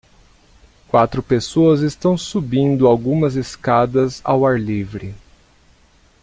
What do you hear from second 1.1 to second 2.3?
pessoas estão